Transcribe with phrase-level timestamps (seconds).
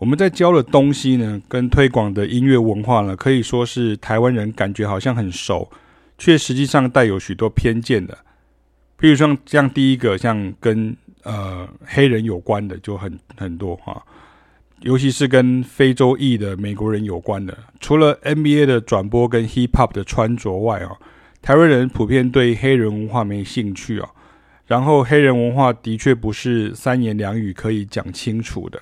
[0.00, 5.70] 我们在教的东西呢，跟推广的音乐文化呢，可以说是台湾人感觉好像很熟，
[6.16, 8.16] 却实际上带有许多偏见的。
[8.96, 14.02] 比如说，像第一个，像跟呃黑人有关的就很很多哈，
[14.80, 17.54] 尤其是跟非洲裔的美国人有关的。
[17.78, 20.96] 除了 NBA 的转播跟 Hip Hop 的穿着外啊，
[21.42, 24.08] 台湾人普遍对黑人文化没兴趣啊。
[24.66, 28.80] 然后，黑人文化的确不是三言两语可以讲清楚的。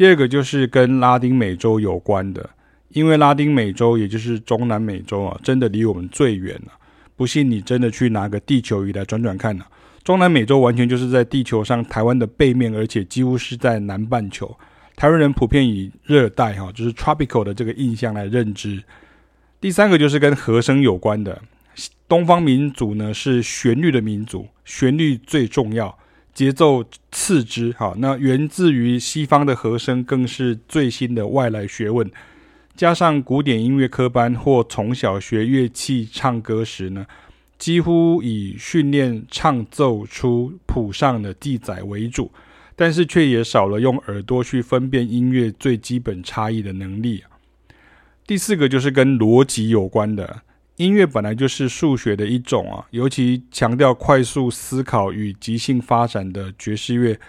[0.00, 2.48] 第二个就是跟拉丁美洲有关的，
[2.88, 6.72] 因为拉丁美洲也就是中南美洲啊，真的离我们最远了。
[7.16, 9.66] 不信你真的去拿个地球仪来转转看呢。
[10.02, 14.56] 中南美洲完全就是在地球上台湾的背面，而且几乎是在南半球。
[14.96, 18.82] 台湾人普遍以热带哈，就是 tropical 的这个印象来认知。
[19.60, 21.42] 第三个就是跟和声有关的，
[22.08, 25.94] 东方民族呢是旋律的民族，旋律最重要。
[26.32, 32.10] 节奏次之，好，那源自于西方的和声，更是最新的外来学问。
[32.76, 37.06] 加上古典音乐科班或从小学乐器唱歌时呢，
[37.58, 42.32] 几乎以训练唱奏出谱上的记载为主，
[42.74, 47.24] 但是却也少了用耳朵去分辨音乐最基本差异的能力。
[48.26, 50.42] 第四个就是跟逻辑有关的。
[50.80, 57.20] 音乐本来就是数学的一种啊，尤其强调快速思考与即兴发展的爵士乐，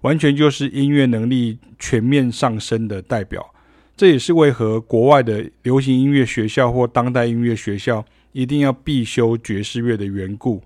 [0.00, 3.54] 完全就是音乐能力全面上升的代表。
[3.96, 10.60] 这也是为何国外的流行音乐学校或当代音乐学校一定要必修爵士乐的缘故。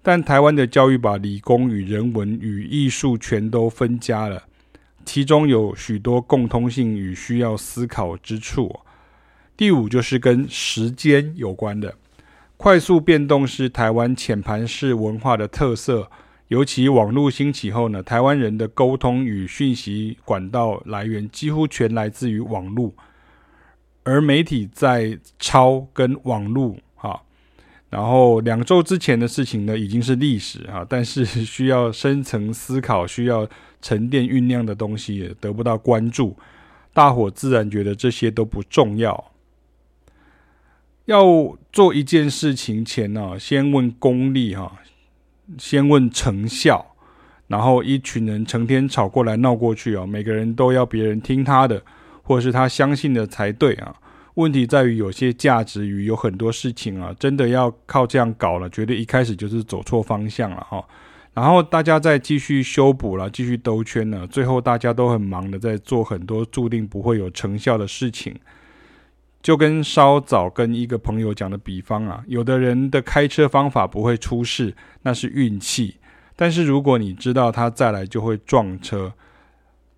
[0.00, 4.44] 但台湾的教育把理工与人文与艺术全都分家了，
[5.04, 8.78] 其中有许多共通性与需要思考之处。
[9.60, 11.94] 第五就是跟时间有关的，
[12.56, 16.10] 快速变动是台湾浅盘式文化的特色。
[16.48, 22.94] 尤其网络兴起后呢，台湾人的沟通与讯息管道来源几乎全来自于网络，
[24.02, 27.20] 而媒体在抄跟网络哈，
[27.90, 33.46] 然后两周之前的事情呢已经是历史哈，但是需要深层思考、需要
[33.82, 36.34] 沉淀酝酿的东西也得不到关注，
[36.94, 39.22] 大伙自然觉得这些都不重要。
[41.06, 44.78] 要做一件事情前呢，先问功力哈，
[45.58, 46.94] 先问成效，
[47.48, 51.82] 然后一群人成天吵过来闹过去啊，每个人都要别人听他的，
[52.22, 53.94] 或者是他相信的才对啊。
[54.34, 60.82] 问题在于有些价值与有很多事情啊，真的要靠这样搞了，绝对一开始就是走错方向了哈。
[61.34, 68.34] 然后大家再继续修补了，继续兜圈了，最后大家都很忙的在做很多注定不会有成效的事情。
[69.42, 75.96] 就跟稍早跟一个朋友讲的比方啊，有的人的开车方法不会出事，那是运气。
[76.36, 79.12] 但是如果你知道他再来就会撞车，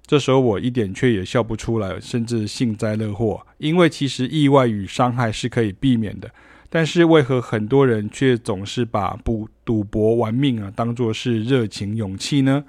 [0.06, 6.30] 这时候我一点却也笑不出来，甚至幸灾乐祸，因为其实意外与伤害是可以避免的。
[6.68, 12.64] 但是为何很多人却总是把赌赌博玩命啊当作是热情勇气呢？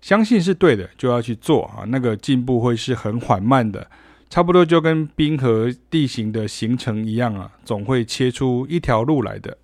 [0.00, 3.90] 相信是对的，就要去做啊，那个进步会是很缓慢的。
[4.32, 9.58] 差不多就跟冰河地形的形成一样啊，总会切出一条路来的。